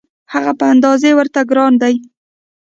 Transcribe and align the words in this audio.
هغه 0.33 0.51
په 0.59 0.65
اندازه 0.73 1.09
ورته 1.15 1.41
ګران 1.49 1.73
دی. 1.81 1.95